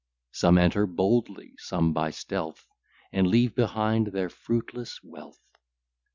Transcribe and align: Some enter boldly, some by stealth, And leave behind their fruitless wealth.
Some 0.31 0.57
enter 0.57 0.87
boldly, 0.87 1.53
some 1.59 1.93
by 1.93 2.09
stealth, 2.09 2.65
And 3.11 3.27
leave 3.27 3.53
behind 3.53 4.07
their 4.07 4.29
fruitless 4.29 4.99
wealth. 5.03 5.37